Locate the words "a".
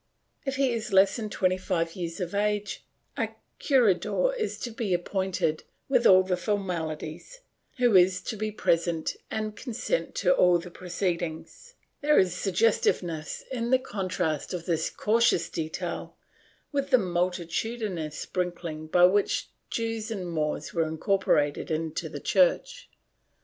3.15-3.29